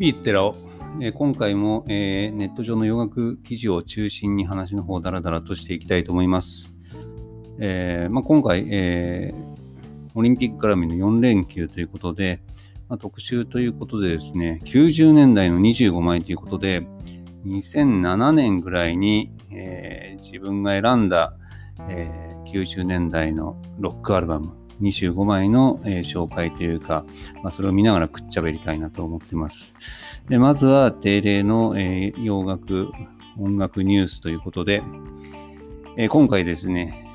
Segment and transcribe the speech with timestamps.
[0.00, 0.56] ビーテラを、
[1.02, 6.72] えー今回も、えーネット上の洋楽記事を中心に話の方をダラダラとしていきたいと思います。
[7.58, 9.34] えーまあ、今回、え
[10.14, 12.40] オリンピック絡みの4連休ということで、
[12.88, 16.80] まあ、特集ということでですね、90年代の25枚ということで、
[17.44, 21.36] 2007年ぐらいに、え自分が選んだ、
[21.90, 27.04] えー90年代のロックアルバム25枚の、えー紹介というか、
[27.42, 29.74] まあ、それを見ながらくっちゃべりたいなと思ってます。
[30.28, 32.90] でまずは定例の、えー洋楽
[33.38, 34.82] 音楽ニュースということで、
[35.96, 37.06] えー今回ですね、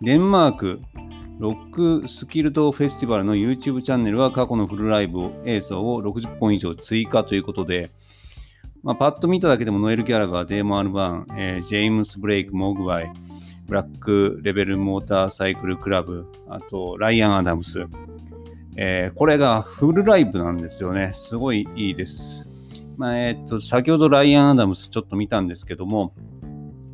[0.00, 0.80] デンマーク
[1.38, 7.90] ロックスキルドフェスティバルの YouTube チャンネルは過去のフルライブ映像を60本以上追加ということで、
[8.82, 13.12] まあ、パッと見ただけでもノエル・ギャラガー、デーモン・アルバン、えージェームス・ブレイク、モグワイ、
[13.72, 17.86] ブラック・レベル・モーターサイクル・クラブ、あとライアン・アダムス、
[18.76, 21.12] えーこれがフルライブなんですよね。
[21.14, 22.46] すごいいいです。
[22.98, 26.14] まあ、えっと、先ほどライアン・アダムスちょっと見たんですけども、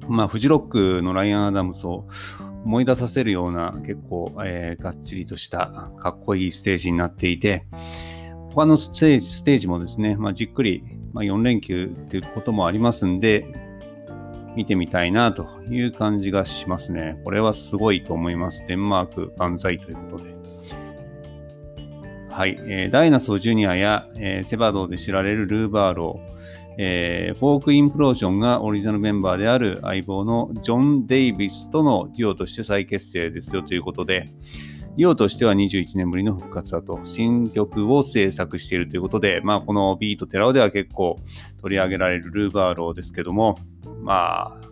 [0.06, 2.06] まあ、フジロックのライアン・アダムスを
[2.64, 7.66] 思い出させるような結構、えーがっちりとしたかっこいいステージになっていて、
[8.54, 13.67] 他のステージステージもですね、まあ、じっくり、まあ、4連休っていうこともありますんで、
[14.58, 17.20] 見てみたいなという感じがしますね。
[17.22, 18.64] これはすごいと思います。
[18.66, 20.34] デンマーク万歳ということで。
[22.28, 34.32] はい、えー Dinosaur Jr.や、えーセバドーで知られるルーバーロー、えー Folk Implosion がオリジナルメンバーである相棒のジョン・デイビスとのデュオとして再結成ですよということで、
[34.98, 41.20] デュオとしては21年ぶりの復活だと、新曲を制作しているということで、まあ、このビートテラオでは結構
[41.62, 43.60] 取り上げられるルーバーローですけども、
[44.02, 44.68] まあ、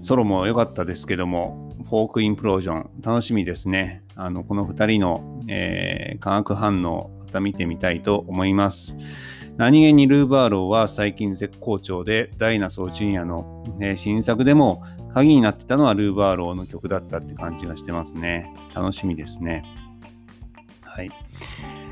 [0.00, 4.02] ソロも良かったですけども、 Folk Implosion、楽しみですね。
[4.16, 8.96] あの、この2人の、えー化学反応、また見てみたいと思います。
[9.56, 14.82] 何気にルーバーローは最近絶好調で、ダイナソージュニアの、ね新作でも
[15.14, 18.52] 鍵になってたのはルーバーローの曲だったって感じがしてますね。
[18.74, 19.64] 楽しみですね。
[20.82, 21.10] はい。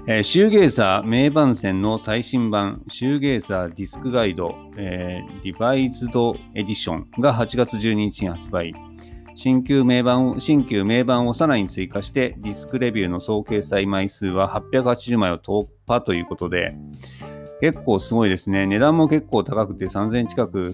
[0.09, 8.75] えーシューゲーザー名番宣の最新版、シューゲーザーディスクガイド、えーリバイズドエディションが8月12日に発売。
[9.35, 16.77] 新旧名盤を、新旧名盤をさらに追加して、ディスクレビューの総掲載枚数は880枚を突破ということで、
[17.63, 18.67] 結構すごいですね。
[18.67, 20.73] 値段も結構高くて3000円近く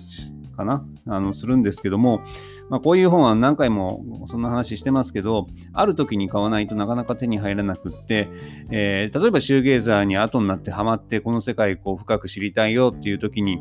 [0.56, 0.87] かな？
[1.06, 2.22] あの、するんですけども、
[2.71, 8.28] まあ、こういう本は何回もそんな話してますけど、ある時に買わないとなかなか手に入らなくって、
[8.71, 13.59] えー例えばシューゲーザーに後になってハマって、この世界こう深く知りたいよっていう時に、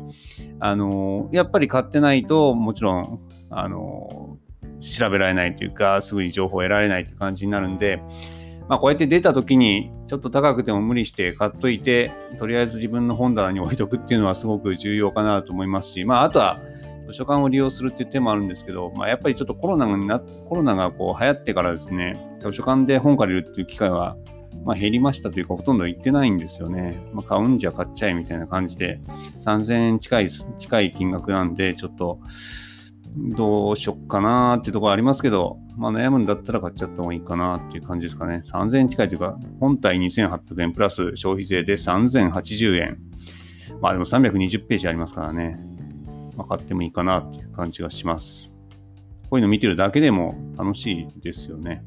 [0.58, 4.48] あのーやっぱり買ってないと、もちろん、あのー
[4.80, 8.00] 調べられないというか、すぐに情報を得られないという感じになるんで、
[8.68, 16.60] まあ、こうやって出た時にちょっと高くても無理して買っといて、とりあえず自分の本棚に置いとくっていうのはすごく重要かなと思いますし、まあ、あとは
[17.06, 24.16] 図書館を利用するっていう手もあるんですけど、まあ、やっぱりちょっとコロナになコロナがこう流行ってからですね、図書館で本借りるっていう機会は、
[24.64, 27.00] まあ、減りましたというか、ほとんど行ってないんですよね。
[27.14, 29.00] まあ、買うんじゃ買っちゃえみたいな感じで、
[29.40, 32.20] 3000円近い近い金額なんで、ちょっと、
[33.16, 38.42] どうしよっかなーっていうところありますけど、まあ悩むんだったら買っちゃった方がいいかなっていう感じですかね。
[38.44, 42.98] 3000円近いというか、本体2800円プラス消費税で3080円。
[43.80, 45.56] まあでも320ページありますからね。
[46.36, 48.52] まあ、買ってもいいかなっていう感じがします。
[49.30, 51.84] こういうの見てるだけでも楽しいですよね。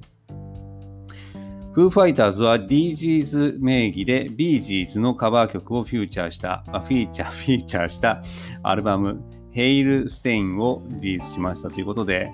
[1.74, 8.22] フーファイターズは DGs 名義で BGs のカバー曲をフューチャーした、あフィーチャー、フィーチャーした
[8.62, 9.22] アルバム
[9.52, 12.34] ヘイルステインをリリースしましたということで、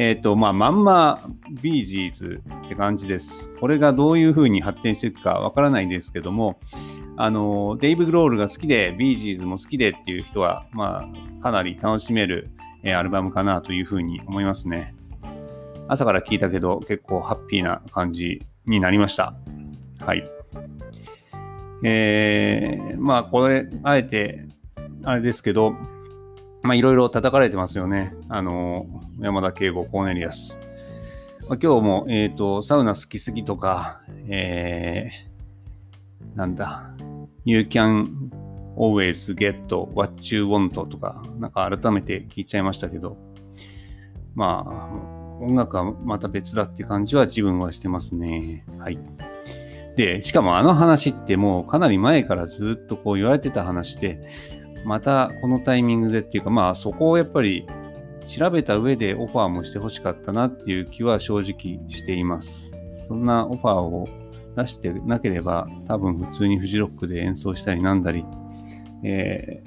[0.00, 1.28] えっ、と、まあ、まんま
[1.60, 3.52] BGs って感じです。
[3.58, 6.60] これがどういう風に発展していくかわからないですけども、
[7.16, 11.10] あの、デイブ・グロールが好きで、BGs も好きでっていう人は、ま
[11.40, 12.48] あ、かなり楽しめる、
[12.84, 14.94] えーアルバムかなという風に思いますね。
[15.88, 19.34] 朝から聞いたけど、結構ハッピーな感じになりました。
[19.98, 20.30] はい。
[21.82, 24.46] えー、まあ、これ、あえて、
[25.02, 25.74] あれですけど、
[26.62, 28.14] まあ、いろいろ叩かれてますよね。
[28.28, 28.86] あの、
[29.20, 30.58] 山田圭吾、コーネリアス。
[31.48, 36.90] まあ、今日も、えっ、と、サウナ好きすぎとか、えー、なんだ、
[37.44, 38.06] You can
[38.76, 43.16] always get what you want とか、なんか改めて聞いちゃいましたけど、
[44.34, 48.64] まあ、音楽はまた別だって感じは自分はしてますね。
[48.78, 48.98] はい。
[49.96, 54.28] で、しかもあの話ってもうかなり前からずっとこう言われてた話で、
[54.84, 57.66] またこのタイミングでっていうか、まあそこをやっぱり
[58.26, 62.70] 調べた上でオファーもしてほしかったなっていう気は正直しています。
[63.06, 64.08] そんなオファーを
[64.56, 68.24] 出してなければ、多分普通にフジロックで演奏したりなんだり、
[69.02, 69.62] え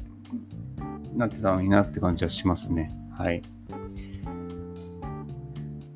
[1.14, 2.94] ー、なってたのになって感じはしますね。
[3.12, 3.42] はい。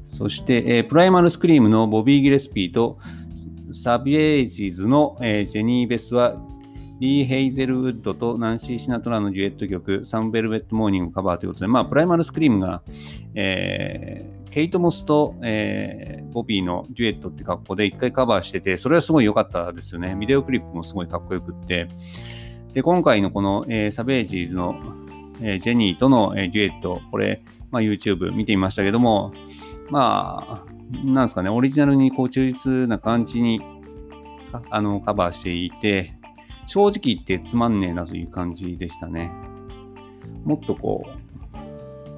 [0.06, 2.98] そして、えー、 Primal Scream のボビー・ギレスピーと
[3.74, 6.38] Savages の、えー、ジェニー・ベスは
[7.00, 12.84] リー・ヘイゼルウッドとナンシー・シナトラのデュエット曲、 Some Velvet Morning カバーということで、まあ、 Primal Scream が、
[13.34, 20.16] えー、ケイト・モスと、えー、ボビーのデュエットって格好で一回カバーしてて、それはすごい良かったですよね。
[20.18, 21.90] ビデオクリップもすごいかっこよくって。
[22.74, 24.76] で、今回のこの、えー、 Savages の、
[25.42, 29.34] えー、ジェニーとの、えー、デュエット、これ、まあ、YouTube 見てみましたけども、
[29.90, 33.62] まあ、なんですかね、オリジナルにこう忠実な感じに
[34.70, 36.14] あのカバーしていて、
[36.68, 39.32] 正直言ってつまんねえなという感じでしたね。
[40.44, 41.06] もっとこ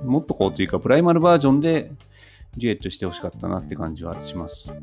[0.03, 1.91] う、もっとこうというか、プライマルバージョンで
[2.55, 4.75] デュエットしてほしかったなって感じはします。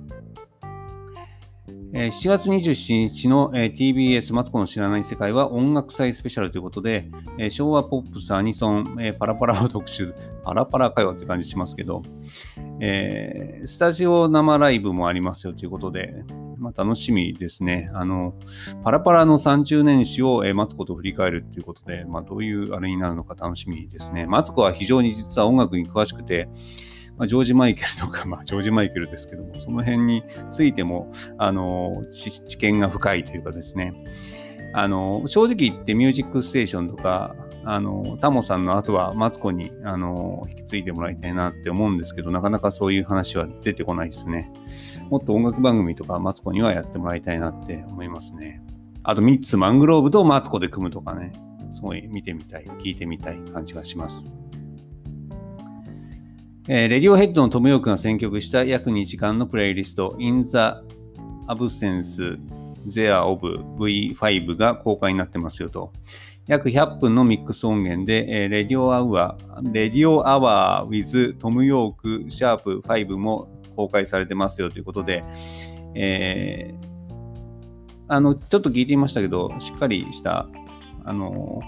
[1.97, 7.09] えー、7月27日の、えー、TBS マツコの知らない世界は音楽祭スペシャルということで、
[7.39, 10.13] えー、昭和ポップス、アニソン、えパラパラを特集、
[10.43, 12.03] パラパラかよって感じしますけど、
[12.81, 16.25] えスタジオ生ライブもありますよということで、
[16.65, 17.91] まあ、楽しみですね。
[17.93, 18.35] あの、
[18.83, 24.25] パラパラの30年史を、えマツコと振り返るということで、まあ、どういうあれになるのか楽しみですね。
[24.27, 26.49] マツコは非常に実は音楽に詳しくて、
[27.19, 33.93] まあ、ジョージ・マイケルとか、 まあ、ジョージ・マイケルですけども、その辺についても、あの、知見が深いというかですね、
[34.73, 44.53] あの、正直言ってミュージックステーションとか、あの、タモさんの後はマツコに、あの、引き継いでもらいたいなって思うんですけど、なかなかそういう話は出てこないですね。
[45.11, 48.63] もっと音楽番組とかマツコにはやってもらいたいなって思いますね。
[49.03, 51.33] あと、ミッツ・マングローブとマツコで組むとかね、
[51.73, 54.31] すごい見てみたい、聞いてみたい感じがします。
[56.67, 60.57] えー、 Radiohead のトムヨークが選曲した約2時間のプレイリスト In the
[61.47, 62.39] Absence
[62.87, 63.41] Thereof
[63.79, 65.93] V5 が公開になってますよと。
[66.47, 75.25] 約100分のミックス音源で、えー、 Radio Hour、Radio Hour with トムヨークシャープ5も公開されてますよということで、
[75.95, 80.49] えー、あの、ちょっと聞いてみましたけど、しっかりした、
[81.07, 81.61] あの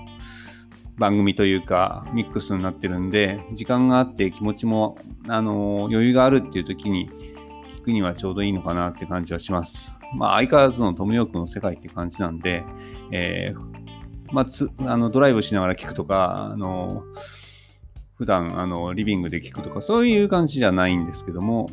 [0.99, 4.99] 番組というかミックスになってるんで時間があって気持ちも
[5.29, 7.11] あの余裕があるっていう時に
[7.79, 9.97] 聞くにはちょうどいいのかなって感じはします。
[10.15, 12.65] まあ相変わらずのトムヨークの世界って感じなんで、
[13.13, 13.76] えー、
[14.33, 17.05] まあ、つあのドライブしながら聞くとか、あの
[18.17, 21.69] 普段あのリビングで聞くとかそういう感じじゃないんですけども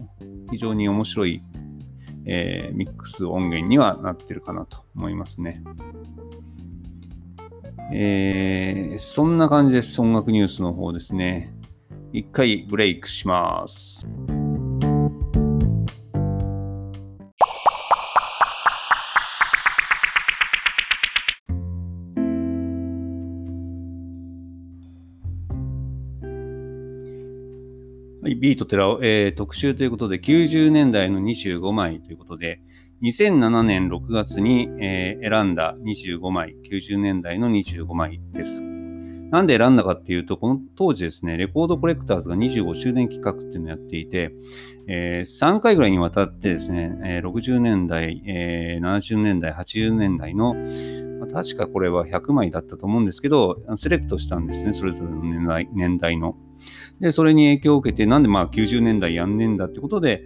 [0.52, 1.42] 非常に面白い、
[2.26, 5.64] えー、ミックス音源にはなってるかなと思いますね。
[7.94, 10.02] えー、そんな感じです。
[10.02, 11.54] 音楽ニュースの方ですね。
[12.12, 14.08] 一回ブレイクします。
[28.44, 32.60] ビート寺尾、えー、特集ということで、90年代の25枚ということで、
[33.02, 38.62] 2007年6月に、えー、選んだ25枚、90年代の25枚です。
[38.62, 44.34] なんで選んだかっていうと、この当時ですね、レコードコレクターズが25周年企画っていうのをやっていて、
[44.90, 50.54] えー、3回ぐらいにわたってですね、えー、60年代、えー、70年代、80年代の、
[51.24, 56.36] まあ、確かこれは100枚だったと思うんですけど、セレクトしたんですね、それぞれの年代年代の。
[57.00, 60.24] で、それに影響を受けて、なんでまあ90年代やんねんだってことで、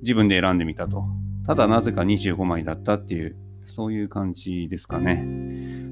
[0.00, 1.04] 自分で選んでみたと。
[1.46, 5.24] ただなぜか25枚だったっていう、そういう感じですかね。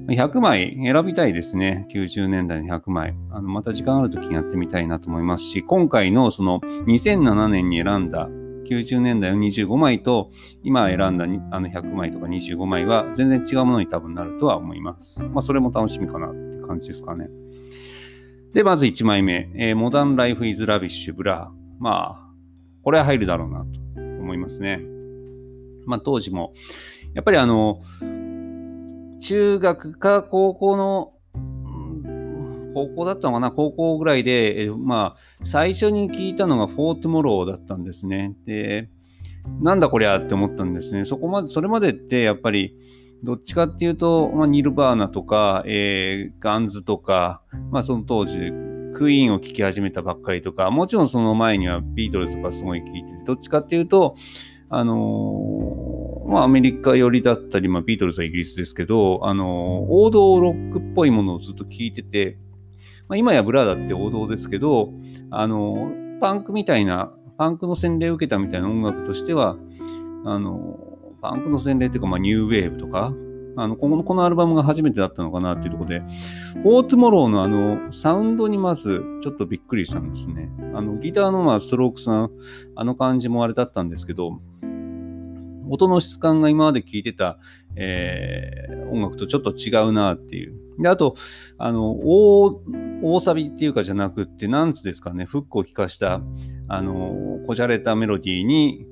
[0.07, 1.87] 100枚選びたいですね。
[1.91, 3.15] 90年代の100枚。
[3.31, 8.27] あのまた時間ある時にやってみたいなと思いますし、今回のその2007年に選んだ
[8.65, 10.31] 90年代の25枚と
[10.63, 15.27] 今選んだあの100枚とか25枚は全然違うものに多分なるとは思います。
[15.27, 17.29] まあそれも楽しみかなって感じですかね。
[18.53, 22.29] で、まず1枚目、えー、 Modern Life Is Rubbish ブラーまあ、
[22.83, 24.79] これは入るだろうなと思いますね。
[25.85, 26.53] まあ、当時も、
[27.13, 27.81] やっぱりあの、
[29.19, 31.13] 中学か高校の、
[32.75, 33.49] 高校だったのかな？
[33.49, 38.35] 高校ぐらいで、えまあ、最初に聞いたのが For Tomorrow だったんですね。
[38.45, 38.89] で、
[39.61, 41.05] なんだこりゃって思ったんですね。
[41.05, 42.75] そこまで、それまでってやっぱり、
[43.23, 47.41] どっちかっていうと、まあ、ニルバーナとか、えー、ガンズとか、
[47.71, 48.51] まあ、その当時、
[48.93, 54.15] クイーンを聴き始めたばっかりとか、もちろんその前にはビートルズとかすごい聴いてて、どっちかっていうと、
[54.69, 62.37] あのー、まあ、アメリカ寄りだったり、まあ、ビートルズはイギリスですけど、あのー、王道ロックっぽいものをずっと聞いてて、
[63.07, 64.93] まあ、今やブラーだって王道ですけど、
[65.31, 69.57] あの、パンクみたいな、パンクの洗礼を受けたみたいな音楽としては、
[70.25, 70.79] あの
[71.21, 73.13] パンクの洗礼っていうか、まあ、ニューウェーブとか、
[73.57, 80.51] あの、この、このアルバムが初めてだったのかなっていうところで、フォートモローのあの、サウンドにまずちょっとびっくりしたんですね。
[80.73, 82.29] あの、ギターのまあ、ストロークスの
[82.75, 84.39] あの感じもあれだったんですけど、
[85.69, 87.39] 音の質感が今まで聴いてた、
[87.75, 90.55] えー、音楽とちょっと違うなっていう。
[90.79, 91.15] で、あと、
[91.57, 92.61] あの、大、
[93.01, 96.21] 大サビっていうかじゃなくって、なんつですかね、フックを聴かした、
[96.67, 98.85] あの、こじゃれたメロディーに、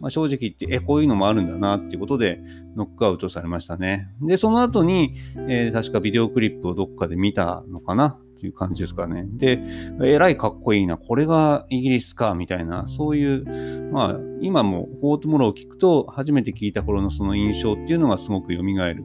[0.00, 2.40] まあ、正直言って、え、こういうのもあるんだなっていうことで、
[2.76, 4.08] ノックアウトされましたね。
[4.20, 5.14] で、その後に、
[5.48, 9.24] えー、確かビデオクリップをどっかで見たのかなっていう感じですかね。
[9.28, 9.60] で、
[10.04, 19.04] えらいかっこいいな、これがイギリスか、みたいな、そういう、まあ、今も For Tomorrow を聞くと、初めて聞いた頃のその印象っていうのがすごく蘇る。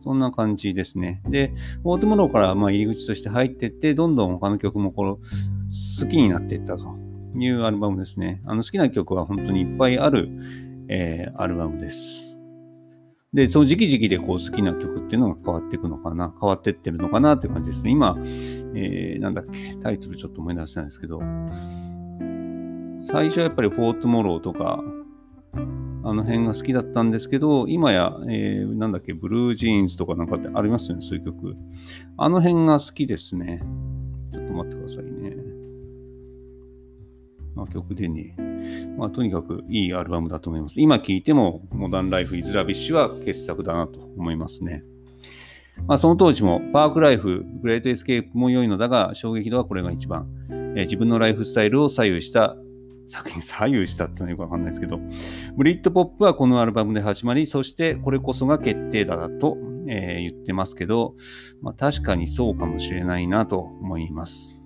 [0.00, 1.20] そんな感じですね。
[1.28, 6.96] で、 For Tomorrow からま入り口として入っていって、どんどん他の曲もこの好きになっていったと
[7.36, 8.40] いうアルバムですね。
[8.46, 10.30] あの好きな曲は本当にいっぱいある、
[10.88, 12.27] えー、アルバムです。
[13.34, 17.90] で、その時期時期でこう好きな曲っていうのが変わっていくのかな、変わっていってるのかなって感じですね。
[17.90, 18.16] 今、
[18.74, 21.20] えー、なんだっけ、タイトルちょっと思い出せないんですけど、
[23.10, 24.82] 最初はやっぱり For Tomorrow とか、
[26.04, 31.54] あの辺が好きだったんですけど、今や、えー、なんだっけ、 Blue Jeans とかなんかってありますよね、そういう曲。
[32.16, 33.62] あの辺が好きですね。
[34.32, 35.10] ちょっと待ってくださいね。
[37.58, 38.36] まあ、曲でね、
[38.96, 40.80] まあ、とにかくいいアルバムだと思います。
[40.80, 44.84] 今聴いても、 Modern Life Is Rubbish は傑作だなと思いますね。
[45.88, 50.28] まあ、その当時も、 Parklife、Great Escape も良いのだが、衝撃度はこれが一番。
[50.50, 52.56] えー、自分のライフスタイルを左右した
[53.06, 55.00] 作品左右したっていうのはよくわかんないですけど、
[55.56, 59.56] ブリットポップはこのアルバムで始まり、そしてこれこそが決定打だと、
[59.88, 61.14] えー、言ってますけど、
[61.62, 64.57] まあ、確かにそうかもしれないなと思います。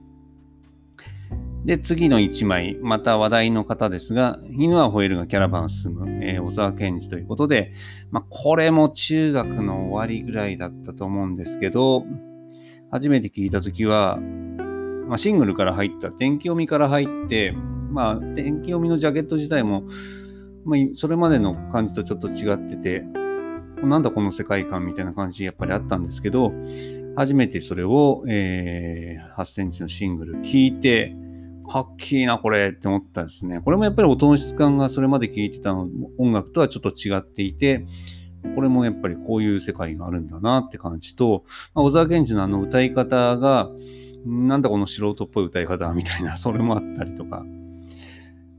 [1.65, 7.73] で、次の1枚、また話題の方ですが、犬は吠えるがキャラバン進む、えー、小沢健二ということで、
[8.11, 12.05] まあ、これも中学の終わりぐらいだったと思うんですけど、
[12.91, 14.19] 初めて聞いたときは、
[15.07, 17.55] まあ、シングルから入った、天気読みから入って、
[17.91, 19.85] まあ、天気読みのジャケット自体も、
[20.65, 23.05] まあ、それまでの感じとちょっと違ってて、
[23.85, 26.53] なんだこの世界観みたいな感じやっぱりあったんですけど、
[27.15, 31.15] 初めてそれを、えー、8センチのシングル聞いて、
[31.73, 33.63] かっきいな、これって思ったですね。
[33.63, 35.89] これもやっぱり音の質感がそれまで聴いてたの
[36.19, 37.87] 音楽とはちょっと違っていて、
[38.55, 43.71] これもやっぱりこういう世界があるんだなって感じと、まあ、小沢健二のあの歌い方が、
[44.27, 47.43] なんだこの素人っぽい歌い方みたいな、それもあったりとか。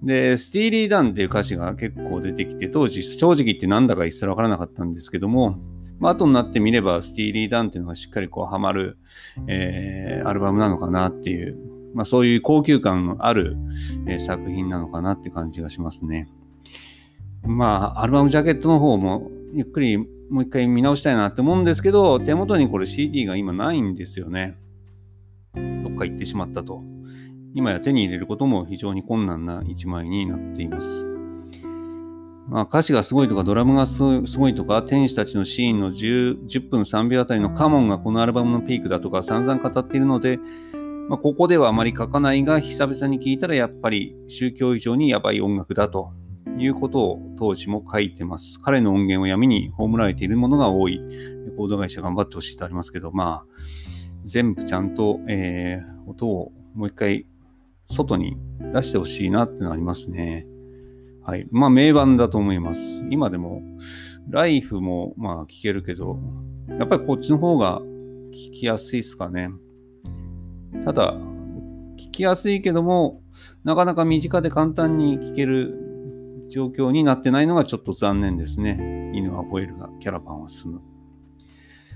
[0.01, 5.59] で、スティーリー・ダンっていう歌詞が結構出てきて、当時、正直言ってなんだか一切わからなかったんですけども、
[5.99, 8.97] まあ、後になってみれば、スティーリー・ダンっていうのがしっかりこうハマる、
[9.47, 13.57] えー、アルバムなのかなっていうまあ、そういう高級感のある、
[14.07, 16.27] え、作品なのかなって感じがしますね。
[17.45, 24.57] まあ、アルバムジャケットの方もゆっくりもう一回見直したいなって思うんですけど、手元にこれ CD が今ないんですよね。
[25.53, 26.81] どっか行ってしまったと。
[27.53, 31.05] 今や手に入れることも非常に困難な一枚になっています。
[32.49, 40.39] まあ、歌詞がすごいとかドラムがすごいとか天使たちのシーンの 10, 10分3秒あたりのカモンがこのアルバムのピークだとか散々語っているので、
[41.09, 46.13] まあ、ここではあまり書かないが、久々に聞いたらやっぱり宗教以上にやばい音楽だと
[46.57, 48.59] いうことを当時も書いてます。
[48.61, 50.97] 彼の音源を闇に葬られているものが多い。
[50.97, 53.45] レコード会社頑張ってほしいとありますけど、まあ、
[54.23, 57.25] 全部ちゃんと、えー、音をもう一回
[57.91, 58.37] 外に
[58.73, 60.47] 出してほしいなってのありますね。
[61.25, 61.47] はい。
[61.51, 62.81] まあ、名盤だと思います。
[63.09, 63.61] 今でも、
[64.29, 66.19] ライフもまあ聞けるけど、
[66.79, 67.81] やっぱりこっちの方が
[68.31, 69.49] 聞きやすいですかね。
[70.85, 71.13] ただ、
[71.97, 73.21] 聞きやすいけども、
[73.63, 79.11] なかなか身近で簡単に聞ける状況になってないのがちょっと残念ですね。
[79.13, 80.81] 犬は吠えるが、キャラバンは進む。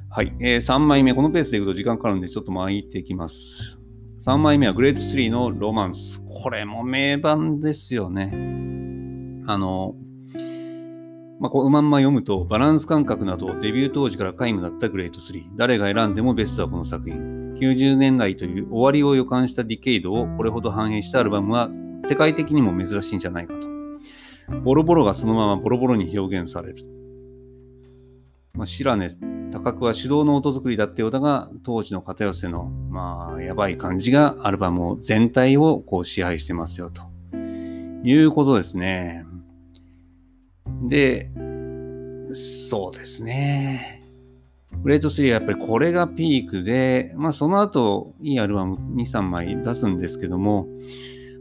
[0.09, 3.79] はい、えー、3枚目、このペースでいくと時間かかるんでちょっと巻いていきます。
[4.21, 6.25] 3枚目はグレート3のロマンス。
[6.27, 8.31] これも名盤ですよね。
[9.47, 9.95] あの、
[11.39, 15.49] まあ、こうまんま読むと、バランス感覚などデビュー当時から皆無だったグレート3。
[15.55, 17.46] 誰が選んでもベストはこの作品。
[17.59, 21.69] 90年代という終わりを予感したディケイドをこれほど反映したアルバムは
[22.05, 23.67] 世界的にも珍しいんじゃないかと。
[24.63, 26.85] ボロボロがそのままボロボロに表現される。
[28.53, 29.09] まあ、白根
[29.51, 37.03] 高くは手動の音作りだったようだが、当時の片寄せの、まあ、やばい感じがアルバム全体をこう支配してますよと。
[38.03, 39.25] いうことですね。
[40.83, 41.29] で、
[42.33, 43.96] そうですね。
[44.83, 50.67] グレート3はやっぱりこれがピークで、まあその後いいアルバム2、3枚出すんですけども、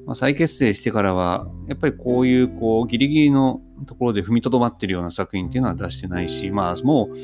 [0.06, 7.16] まあ、再結成してからは、やっぱりこういうこうギリギリのところで踏みとどまってるような作品っていうのは出してないし、まあもう、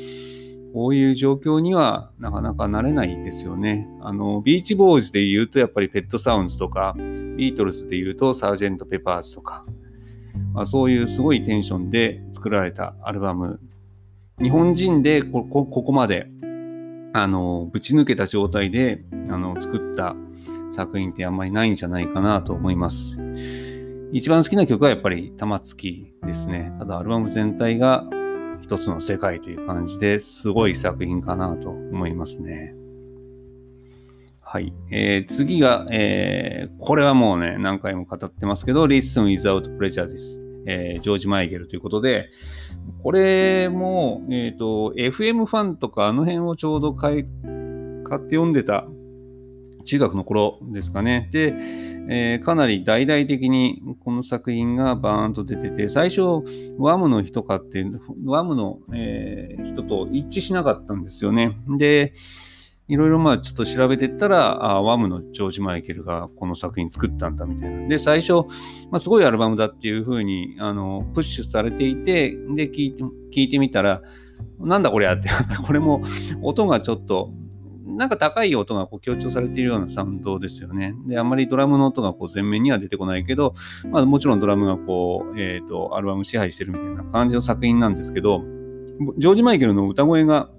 [0.73, 3.87] こういう状況にはなかなかなれないですよね。
[4.01, 9.63] あの、ビーチボーイズで言うとやっぱりペットサウンズとか、ビートルズで言うとサージェント・ペパーズとか、
[10.53, 13.59] まあ、そういうすごいテンションで作られたアルバム。
[14.41, 16.27] 日本人でこここまで、
[17.13, 20.15] あの、ぶち抜けた状態で、あの、作った
[20.71, 23.19] 作品ってあんまりないんじゃないかなと思います。
[24.11, 26.73] 一番好きな曲はやっぱり玉突きですね。
[26.79, 28.05] ただアルバム全体が
[28.61, 32.75] 一つの世界という感じですごい作品かなと思いますね。
[34.41, 34.73] はい。
[34.91, 40.42] えー、次が、えー、これはもうね、何回も語ってますけど、Listen Without Pleasure です。
[40.65, 42.29] えー、ジョージ・マイケルということで、
[43.01, 47.23] これも、えっ、ー、と、FM ファンとかあの辺をちょうど買い、
[48.03, 48.87] 買って読んでた
[49.85, 51.29] 中学の頃ですかね。
[51.31, 51.55] で、
[52.09, 56.21] えー、かなり大々的にこの作品がバーンと出てて、最初、
[56.77, 57.85] ワムの人かって、
[58.25, 61.57] ワムの、えー、人と一致しなかったんですよね。
[61.77, 62.13] で、
[62.93, 67.87] いろいろまあちょっと調べてったら、あワムのジョージ・マイケルがこの作品作ったんだみたいな。
[67.87, 68.33] で、最初、
[68.91, 74.03] まあ、すごいアルバムだっていうふうにあのプッシュされていて、で聞いて、聞いてみたら、
[74.59, 75.29] なんだこれやって、
[75.65, 76.03] これも
[76.43, 77.31] 音がちょっと
[77.83, 80.93] なんか高い音がこう強調されているようなサウンドですよね。
[81.07, 83.55] で、あんまりドラムの音がこう前面には出てこないけど、
[83.89, 88.43] まあもちろんドラムがこう、えっ、ー、と、アルバム支配してるみたいな感じの作品なんですけど、
[89.17, 90.51] ジョージ・マイケルの歌声が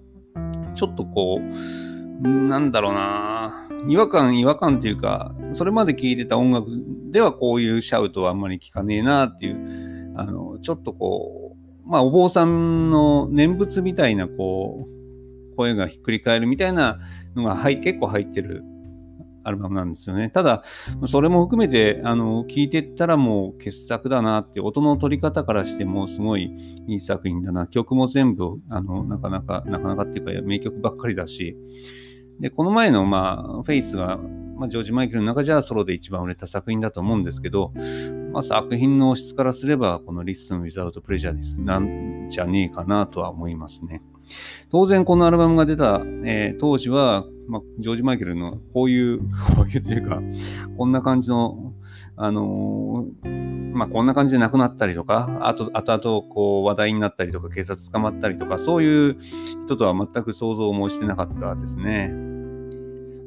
[0.75, 1.84] ちょっとこう、
[2.21, 6.67] なんだろうな違和感、違和感っていうか、それまで聴いてた音楽
[7.11, 16.99] ではこういうシャウトはあんまり聞かねえなっていう、あの、ちょっとこう、まあお坊さんの念仏みたいなこう、声がひっくり返るみたいな
[17.37, 18.65] のが入結構入ってる
[19.45, 20.31] アルバムなんですよね。
[20.31, 20.63] ただ、
[21.07, 26.57] それも含めて、あの、聴いてったらもう傑作だなって、音の取り方からしてもすごい
[26.89, 27.67] いい作品だな。
[27.67, 31.57] 曲も全部、あの、なかなか、なかなかっていうか、名曲ばっかりだし。
[32.41, 34.19] で、この前の、まあ、フェイスが、
[34.57, 37.73] まあ、ジョージ・マイケルの中じゃソロで一番売れた作品だと思うんですけど、
[38.33, 44.03] まあ、作品の質からすれば、この Listen Without Prejudice なんじゃねえかなとは思いますね。
[44.71, 49.21] 当然このアルバムが出た、えー、当時は、まあ、ジョージ・マイケルのこういう、
[49.57, 50.21] こういうというか、
[50.77, 51.64] こんな感じの、
[52.17, 53.07] あの、
[53.73, 59.17] まあ、こんな感じで亡くなったりとか、あと、後々こう話題になったりとか、警察捕まったりとか、そういう
[59.67, 62.09] 人とは全く想像もしてなかったですね。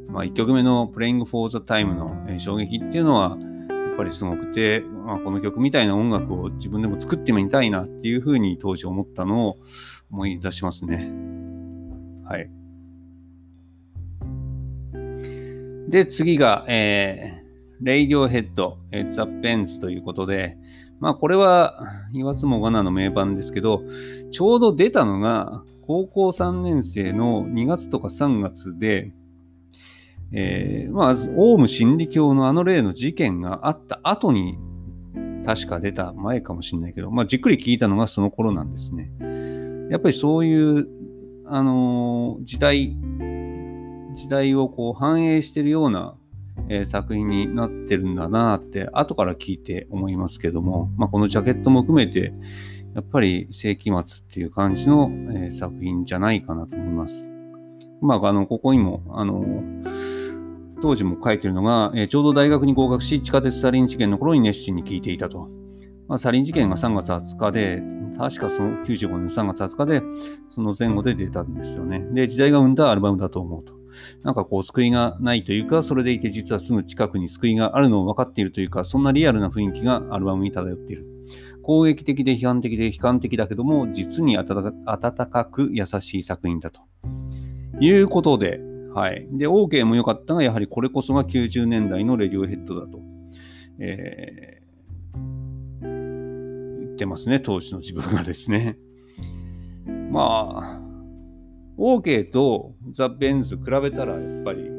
[0.10, 3.38] まあ、1曲目の Praying for Time の、衝撃っていうのは、
[3.70, 9.58] やっぱりすごくて、まあ、この曲みたいな音楽を自分でも作ってみたいなっていうふうに当時思ったのを、
[10.12, 11.12] 思い出しますね。
[12.26, 12.50] はい。
[15.90, 17.37] で、次が、えー、
[17.82, 20.58] レイディオヘッド、えー、 The Bends ということで、
[21.00, 21.76] まあこれは
[22.14, 23.84] 言わずもがなの名盤ですけど、
[24.32, 29.14] ちょうど出たのが高校3年生の2月とか3月で、
[30.34, 34.58] えー、まあ、オウム真理教のあの例の事件があった後に
[35.46, 39.12] 確か出た前かもしれないけど、まあじっくり聞いたのがその頃なんですね。
[39.90, 40.88] やっぱりそういう、
[41.46, 42.98] あのー、時代、
[44.14, 46.16] 時代をこう反映してるような、
[46.70, 52.34] えー、作品になってるんだなって後から聞いて思いますけども、まあ、このジャケットも含めて
[52.96, 57.32] やっぱり世紀末っていう感じの、えー、作品じゃないかなと思います。
[58.02, 59.64] まあ、あの、ここにも、あの
[60.82, 65.50] 当時も書いてるのが、えー、ちょうど大学に合格し、地下鉄サリン事件の頃に熱心に聞いていたと。
[66.08, 67.84] まあ、サリン事件が3月20日で、
[68.18, 70.02] 確かその95年の3月20日で、
[70.50, 72.00] その前後で出たんですよね。
[72.14, 73.77] で、時代が生んだアルバムだと思うと。
[74.24, 81.06] なんかこう、救いがないというか、それでいて実はすぐ近くに救いがあるのを分かっているというか、そんなリアルな雰囲気がアルバムに漂っている。
[81.64, 84.74] 攻撃的で批判的で悲観的だけども、実に温
[85.30, 86.82] かく優しい作品だと。
[87.80, 88.60] いうことで、
[88.94, 89.28] はい。
[89.32, 93.00] で、OK も良かったが、やはりこれこそが90年代のレディオヘッドだと。
[93.80, 94.68] えー
[96.88, 98.78] 言ってますね、当時の自分がですね。
[100.12, 100.87] まあ、
[101.78, 104.70] OK とザ・ベンズ比べたらやっぱり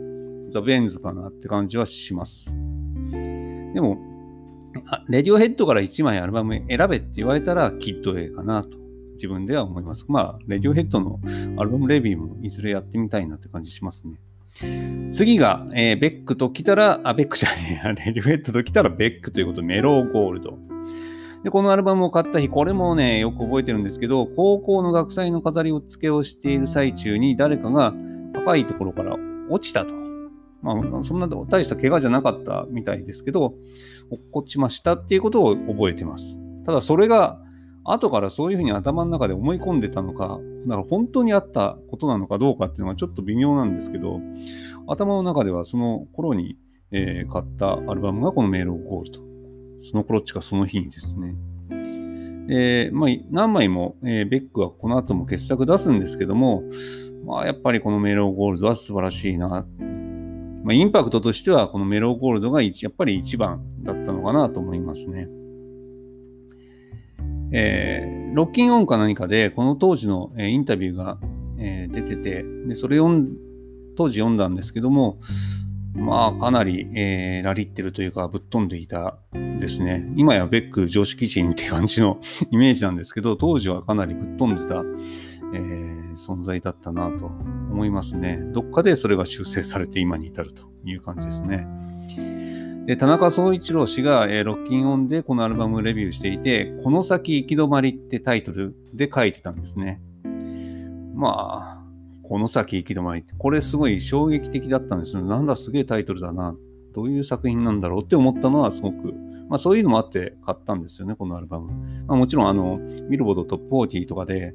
[0.51, 2.57] ザ・ベンズかなって感じはします。
[3.75, 3.99] でも、
[5.09, 8.77] レディオヘッドから1枚アルバム選べって言われたらキッド A かなと
[9.15, 10.05] 自分では思います。
[10.09, 11.21] まあ、レディオヘッドの
[11.57, 14.19] アルバムレビューもいずれやってみたいなって感じしますね。
[15.13, 20.59] 次が、えー、ベックと来たら、あ、ベックじゃねえや、レディオヘッドと来たらベックということメローゴールド。
[21.45, 27.95] で、このアルバムを買った日、これもね、よく覚えてるんですけど、高校の学祭の飾りを付けをしている最中に誰かが
[28.33, 29.17] 高いところから
[29.49, 29.95] 落ちたと。
[30.61, 33.55] まあ、そんな大した怪我じゃなかったみたいですけど、
[34.11, 36.39] 落っこちましたっていうことを覚えてます。
[36.65, 37.41] ただそれが
[37.85, 44.21] 後からそういうふうに頭の中で思い込んでたのか、だから本当にあったことなのかどうかっていうのはちょっと微妙なんですけど、
[44.89, 46.57] 頭の中ではその頃に、
[46.91, 49.28] えー、買ったアルバムがこのメールをゴールド。
[49.83, 51.35] その頃っちかその日にですね。
[52.51, 56.63] えー、まあ、何枚も、えー、ベックはこの後も傑作出すんですけども、
[57.27, 59.67] まあ、やっぱりこのメローゴールドは素晴らしいな。
[60.65, 65.29] まあ、インパクトとしてはこのメローゴールドがやっぱり一番だったのかなと思いますね。
[67.53, 71.19] えー、ロッキンオンか何かで、この当時の、えー、インタビューが、
[71.59, 73.11] えー、出てて、でそれを
[73.97, 75.19] 当時読んだんですけども、
[75.99, 80.07] まあ、かなり、えー、ラリってるというか、ぶっ飛んでいたですね。
[80.17, 82.19] 今やベック常識人って感じの
[82.51, 84.85] イメージなんですけど、当時はかなりぶっ飛んでた、
[85.55, 88.41] えー、存在だったなと思いますね。
[88.53, 91.67] どっかでそれが修正されて今に至るという感じですね。
[92.87, 100.01] で、田中総一郎氏が、えー、ロッキンオンでこのアルバムをレビューしていて、この先行き止まりってタイトルで書いてたんですね。
[101.15, 101.78] まあ、
[102.29, 105.23] この先行き止まりって、これすごい衝撃的だったんですよ。
[105.23, 106.55] なんだすげえタイトルだな。
[106.95, 109.15] どういう作品なんだろうって思ったのはすごく、
[109.49, 111.73] まあそういうのもあって買ったんですよね、このアルバム。
[112.07, 114.55] まあ、もちろんあの、ビルボードトップ40とかで、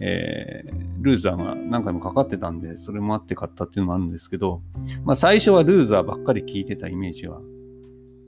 [0.00, 4.62] えー、ルーザーが何回もかかってたんで、それもあって買ったっていうのもあるんですけど、
[5.04, 7.40] まあ最初は Loser ばっかり聴いてたイメージは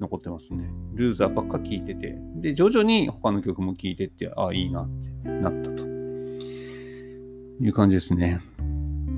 [0.01, 0.71] 残ってますね。
[0.95, 4.89] Loser ばっか聴いてて、で、徐々に他の曲も聴いてって、ああ、いいなっ
[5.23, 8.41] てなったという感じですね。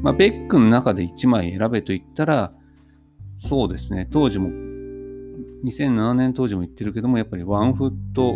[0.03, 2.53] まあ、ベックの中で1枚選べと言ったら、
[3.39, 4.49] そうですね、当時も、
[5.65, 8.35] 2007年当時も言ってるけども、やっぱり One Foot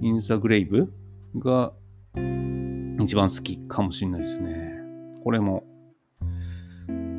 [0.00, 0.92] in the Grave
[1.36, 1.72] が
[3.00, 4.72] 一番好きかもしれないですね。
[5.22, 5.64] これも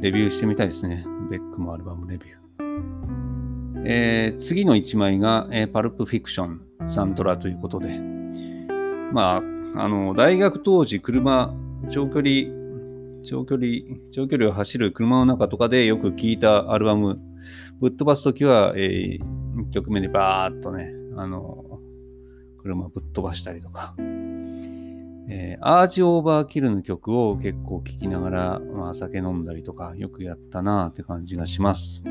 [0.02, 1.06] レビューしてみたいですね。
[1.30, 2.40] ベックもアルバムレビュー。
[3.86, 7.98] えー、次の1枚が、えー、パルプフィクションサントラということで、
[9.14, 9.38] ま
[9.76, 11.54] あ、あの、大学当時車、
[11.90, 12.59] 長距離、
[13.24, 13.68] 長距離、
[14.12, 17.20] 長距離を走る車の中とかでよく聴いたアルバム、
[17.80, 21.80] ぶっ飛ばすときは、えー、1曲目でバーっとね、あの、
[22.62, 23.96] 車ぶっ飛ばしたりとか、
[25.32, 32.04] えー、アージオーバーキルの曲を結構聴きながら、まあ、酒飲んだりとかよくやったなって感じがします。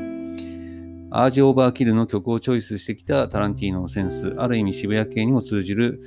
[1.11, 6.01] アージ・オーバーキルの曲をチョイスしてきたタランティーノのセンス、ある意味渋谷系にも通じる、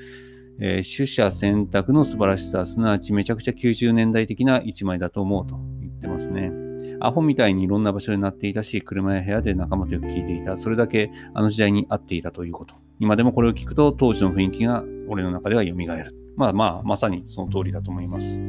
[0.60, 6.52] えー、取捨選択の素晴らしさ、すなわちめちゃくちゃ90年代的な一枚だと思うと言ってますね。
[7.00, 10.56] アホみたいにいろんな場所になっていたし、車や部屋で仲間とよく聴いていた。
[10.56, 12.74] それだけあの時代に合っていたということ。
[13.00, 16.16] 今でもこれを聞くと当時の雰囲気が俺の中では蘇る。
[16.36, 18.40] まあまあ、まさにその通りだと思います。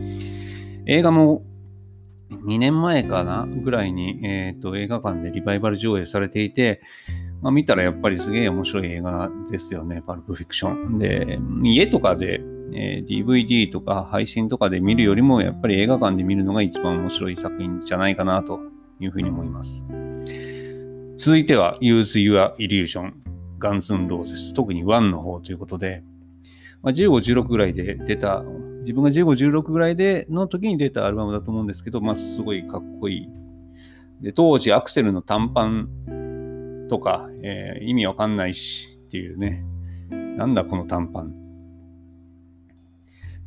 [0.86, 1.44] 映画も
[2.30, 6.82] 2年前かなぐらいに、えーと、映画館でリバイバル上映されていて、
[7.44, 10.98] まあ、見たらやっぱりすげえ面白い映画ですよね、パルプフィクション。
[10.98, 12.40] で、家とかで、
[12.72, 18.62] えー、DVD とか配信とかで見るよりも、やっぱり映画館で見るのが一番面白い作品じゃないかなと
[19.02, 19.86] いうふうに思います。
[21.18, 23.12] 続いては Use Your Illusion
[23.60, 26.02] Guns N' Roses 特に1の方ということで、
[26.82, 28.42] まあ、15、16ぐらいで出た
[28.80, 33.30] 自分が15、16ぐらいでの時に出たアルバムだと思うんですけど、まあ、すごいかっこいい。
[34.22, 35.90] で、当時アクセルの短パン
[36.94, 39.66] とか、えー、意味わかんないしっていうね。
[40.38, 41.34] なんだこの短パン。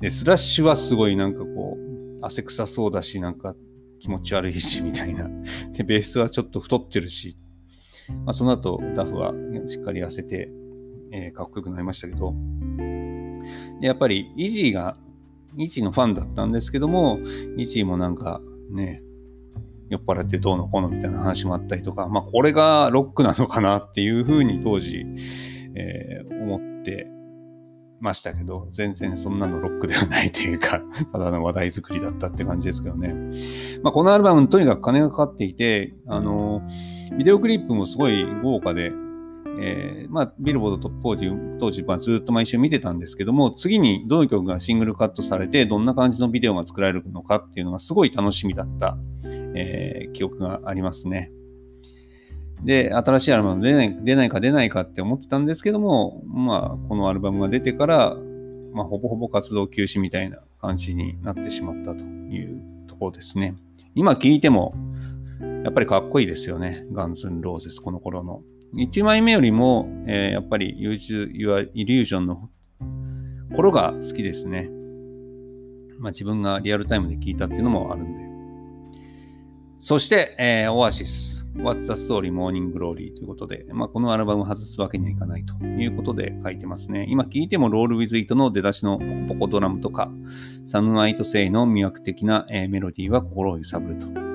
[0.00, 3.54] で、スラッシュはすごいなんかこう、汗臭そうだし、なんか
[4.00, 5.30] 気持ち悪いし、みたいな。
[5.72, 7.38] で、ベースはちょっと太ってるし。
[8.24, 9.32] まあ、その後、ダフは
[9.68, 10.50] しっかり痩せて、
[11.12, 12.35] えー、かっこよくなりましたけど、
[13.80, 14.96] やっぱりイジーが
[15.56, 17.20] イチのファンだったんですけども、
[17.56, 18.40] イチもなんか
[18.72, 19.04] ね、
[19.88, 25.05] 酔っ払ってどうのこうのみたいな話もあったりとか、まあこれがロックなのかなっていうふうに当時、
[25.75, 27.07] えー、思って
[28.01, 33.14] ましたけど、全然そんなのロックではないというか、 ただの話題作りだったって感じですけどね。
[33.83, 36.62] まあこのアルバムとにかく金がかかっていて、あの、
[37.16, 38.92] ビデオクリップもすごい豪華で、
[39.58, 48.98] えー、まあ、ビルボードトップ40当時はずっと毎週見てたんですけども、次にどの曲がシングルカットされて、どんな感じのビデオが作られるのかっていうのがすごい楽しみだった、
[49.54, 51.30] えー、記憶がありますね。
[52.64, 58.16] で、新しいアルバム出ない出ないか出ないかって思ってたんですけども、まあ、このアルバムが出てから、
[58.72, 63.54] まあ、ほぼほぼ活動休止みたいな感じになってしまったというところですね。
[63.94, 64.74] 今聴いても、
[65.64, 66.86] やっぱりかっこいいですよね。
[66.92, 68.42] ガンズン・ローゼス、この頃の。
[68.74, 72.50] 1枚目よりも、えー、やっぱり Use Your Illusion の
[73.55, 74.68] 頃が好きですね。
[75.98, 78.26] まあ自分がリアルタイムで聞いたっていうのもあるんで。
[79.79, 82.33] そして、えー、オアシス、What's the Story?
[82.33, 87.07] Morning Glory ということで、まあ、このアルバム外すわけにはいかないということで書いてますね。
[87.09, 90.11] 今聴いてもロールウィズイートの出だしのポコポコドラムとか、
[90.66, 94.25] サムワイトセイの魅惑的な、えー、メロディーは心を揺さぶると。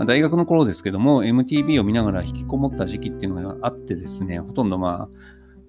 [0.00, 5.08] まあ、大学の頃ですけども、MTV を見ながら引きこもった時期っていうのがあってですね、ほとんどまあ、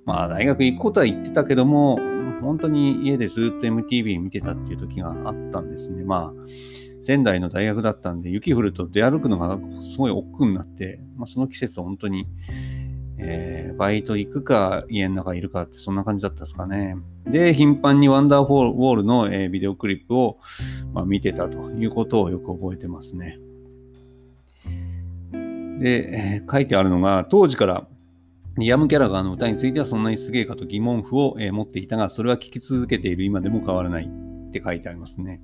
[0.05, 1.99] まあ大学行くことは言ってたけども、
[2.39, 6.05] 本当に家でずっと MTV 見てたっていう時があったんですね。
[6.05, 6.43] まあ、
[7.01, 12.25] 仙台の大学だったんで、雪降ると出歩くのがすごい億劫になって、まあ、その季節本当に、
[13.17, 16.95] えー、バイト行くか家の中いるかってそんな感じだったですかね。
[17.25, 20.37] で、頻繁にワンダーフォールウォールの、えー、ビデオクリップを、
[20.93, 23.37] まあ、見てたということをよく覚えてますね。
[25.81, 27.87] で、えー、書いてあるのが、当時から
[28.57, 35.41] リアム・ギャラガーの歌についてはそんなにすげえかと疑問符を、えー、持っていたが、それは聴き続けている今でも変わらないって書いてありますね。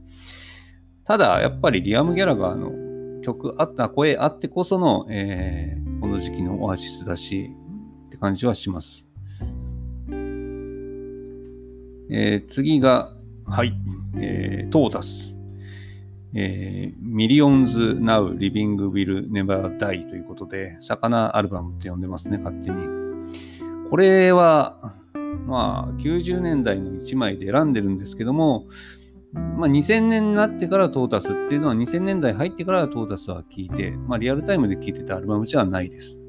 [1.05, 7.49] ただ、やっぱりリアム・ギャラガーの曲あった、声あってこその、えー、この時期のオアシスだし、
[8.07, 9.07] って感じはします。
[12.09, 13.13] えー、次が、
[13.45, 13.73] はい、
[14.17, 15.36] えー、トータス。
[16.39, 22.75] えー、 Millions Now Living Will Never Die ということで、魚アルバムって呼んでますね、勝手に。
[23.89, 24.93] これは、
[25.47, 28.67] まあ、90年代の1枚で選んでるんですけども、
[29.33, 36.21] まあ、2000年になってからトータスっていうのは2000年代入ってからトータスは聴いて、まあ、リアルタイムで聴いてたアルバムじゃないです。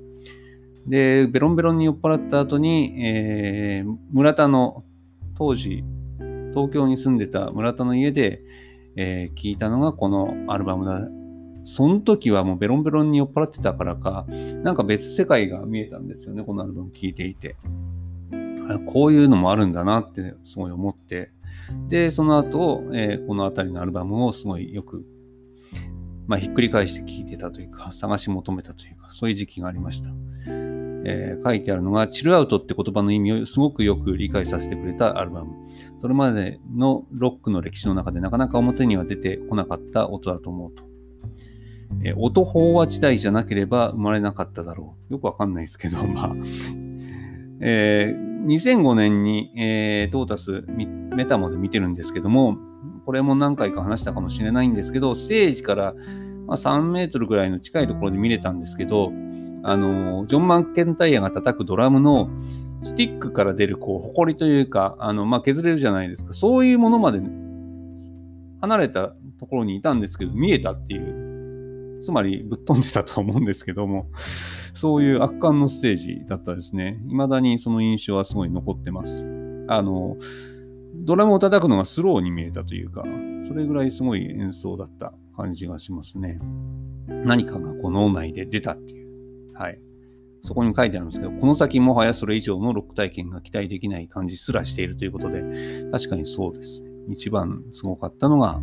[0.86, 4.84] で、ベロンベロンに酔っ払った後に、えー、村田の
[5.36, 5.84] 当時、
[6.54, 8.42] 東京に住んでた村田の家で、
[9.00, 11.08] えー、聞いたのがこのアルバムだ。
[11.62, 14.26] その時はもうベロンベロンに酔っ払ってたからか、
[14.64, 17.56] なんか別世界が見えたんですよね、このアルバム聴いていて。
[18.86, 21.30] こういうのもあるんだなってすごい思って、
[21.88, 25.06] で、その後、えー、この辺りのアルバムをすごいよく、
[26.26, 30.10] まあ、ひっくり返して聴いてたというか、探し求めたというか、そういう時期がありました。
[31.04, 35.52] えー、書いてあるのが、チルアウトって言葉の意味をすごくよく理解させてくれたアルバム。
[36.00, 40.88] それまでのロックの歴史の中でなかなか表には出てこなかった音だと思うと。
[42.04, 45.14] えー、音飽和時代じゃなければ生まれなかっただろう。
[45.14, 46.36] よくわかんないですけど、 まあ、
[47.60, 52.58] えー、2005年に、えー、トータスメタモで見てるんですけども、
[53.04, 55.94] これも何回か話したかもしれないんですけど、ステージから、
[56.46, 59.12] まあ、3メートルぐらいの近いところで見れたんですけど、
[59.62, 62.30] あのジョン・マンケンタイヤが叩くドラムの
[62.82, 67.20] スティックから出るこう埃というか、あのまあ、削れるじゃないですか、そういうものまで
[68.60, 74.10] 離れたところにいたんですけど、見えたっていう、つまりぶっ飛んでたと思うんですけども、
[74.74, 77.00] そういう圧巻のステージだったですね。
[77.08, 79.28] 未だにその印象はすごい残ってます。
[79.66, 80.16] あの、
[80.94, 83.04] ドラムを叩くのがスローに見えたというか、
[83.46, 86.40] それぐらいすごい演奏だった感じがしますね。
[87.08, 88.97] 何かがこう脳内で出たっていう。
[89.58, 89.80] はい。
[90.44, 95.42] そこに書いてあるんですけど、この先もはやそれ以上のロック体験が期待できない感じすらしているということで、
[95.90, 96.84] 確かにそうです。
[97.10, 98.60] 一番すごかったのが、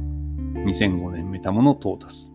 [0.66, 2.32] 2005年メタモのトータス。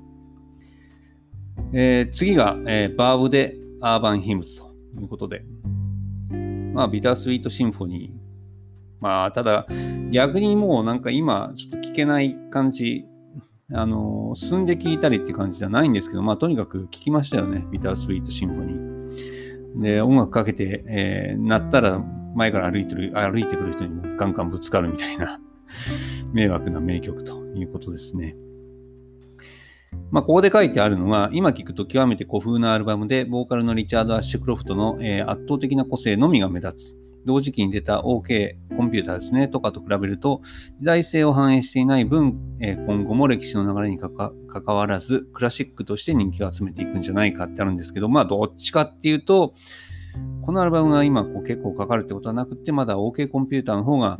[1.72, 5.44] えー、次が、えー、バーブでアーバンヒムズということで、
[6.74, 8.20] まあ、ビタースイートシンフォニー。
[9.00, 9.66] まあ、ただ、
[10.10, 13.06] 逆にもうなんか今、ちょっと聞けない感じ、
[13.72, 19.82] あの、進んで聞いたりって感じじゃないんですけど、まあ、とにかく聞きましたよね、ビタースイートシンフォニー。
[19.82, 21.98] で、音楽かけて、えー、鳴ったら
[22.34, 25.40] 前から歩いてる、歩いてくる人にもガンガンぶつかるみたいな
[26.32, 28.36] 迷惑な名曲ということですね。
[30.10, 37.09] まあ、ここで書いてあるのが、今聞くと極めて古風なアルバムで、ボーカルのリチャード・アッシュクロフトの、えー、圧倒的な個性のみが目立つ。
[37.26, 40.42] 同時期に出た OK コンピューターですね、とかと比べると、
[40.78, 49.54] 時代性を反映していない分、えー、今後も歴史の流れにかかわらず、クラシックとして人気を集めていくんじゃないかってあるんですけど、まあ、どっちかっていうと、
[50.42, 54.18] このアルバムが今こう結構かかるってことはなくて、まだ OK コンピューターの方が、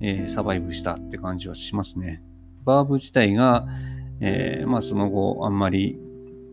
[0.00, 2.22] えー、サバイブしたって感じはしますね。
[2.64, 3.66] バーブ自体が、
[4.20, 5.98] えー、まあその後あんまり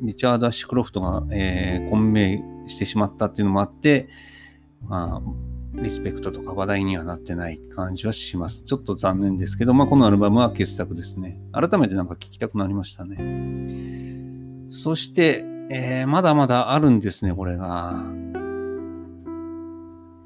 [0.01, 4.07] リチャード・アッシュクロフトが、えー、混迷してしまったっていうのもあって、
[4.83, 5.21] まあ、
[5.81, 8.63] リスペクトとか話題にはなってない感じはします。
[8.63, 11.39] ちょっと残念ですけど、まあこのアルバムは傑作ですね。
[11.51, 14.67] 改めてなんか聴きたくなりましたね。
[14.71, 18.03] そして、えー、まだまだあるんですね、これが。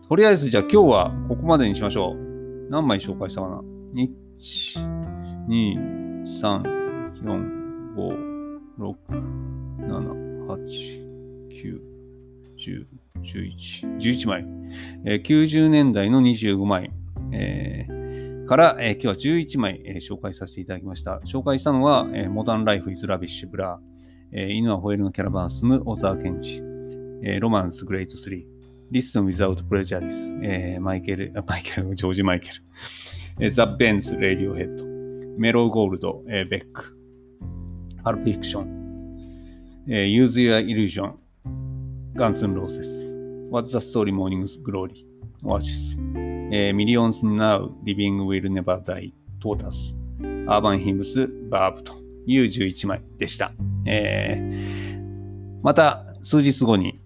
[0.08, 2.70] とりあえずじゃあ今日はここまでにしましょう。
[2.70, 3.62] 何枚紹介したかな
[3.94, 4.08] ?1、
[5.48, 6.62] 2、3、
[7.24, 8.32] 4、5、
[8.80, 8.96] 6、
[9.80, 11.12] 7、8、
[11.50, 11.91] 9、
[12.62, 12.86] 10、
[13.24, 14.45] 11、11枚。
[15.06, 16.91] えー、90年代の25枚。
[17.34, 21.19] えー、から、えー、今日は11枚、えー、紹介させていただきました。
[21.26, 23.91] 紹介したのは、えー、 Modern Life Is Rubbish ブラー。
[24.34, 26.58] えー犬は吠えるがキャラバンは進む、小沢健二、
[27.24, 28.45] えーロマンスグレート3、
[28.91, 32.56] Listen Without Prejudice、えーマイケル、あマイケル、ジョージ・マイケル、
[33.39, 34.86] えー The Bends、レディオヘッド、
[35.38, 36.97] Mellow Gold、えーベック、
[38.04, 41.15] Pulp Fiction、えー、Use Your Illusion、
[42.13, 43.14] ガンズ・アンド・ローゼズ、
[43.52, 45.06] What's the Story Morning Glory、
[45.43, 45.97] Oasis、
[46.52, 49.95] えー、Millions Now Living Will Never Die、トータス、
[50.48, 51.93] Urban Hymns、ヴァーヴと
[52.26, 53.54] いう11枚でした。
[53.86, 54.91] えー
[55.63, 57.00] また数日後に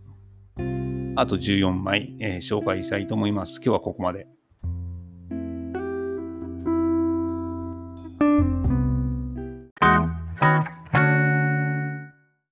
[1.17, 3.55] あと14枚、えー紹介したいと思います。
[3.57, 4.27] 今日はここまで。